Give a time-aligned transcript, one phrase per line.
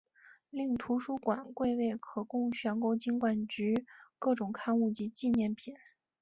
[0.49, 3.85] 另图书馆柜位可供选购金管局
[4.17, 5.75] 各种刊物及纪念品。